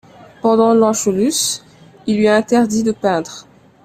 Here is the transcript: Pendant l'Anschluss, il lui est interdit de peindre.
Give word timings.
Pendant 0.41 0.73
l'Anschluss, 0.73 1.63
il 2.07 2.17
lui 2.17 2.25
est 2.25 2.29
interdit 2.31 2.81
de 2.81 2.91
peindre. 2.91 3.45